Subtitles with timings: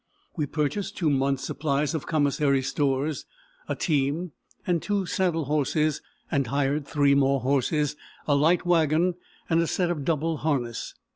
[0.35, 3.27] We purchased two months' supplies of commissary stores,
[3.69, 4.31] a team,
[4.65, 7.95] and two saddle horses, and hired three more horses,
[8.27, 9.13] a light wagon,
[9.47, 10.95] and a set of double harness.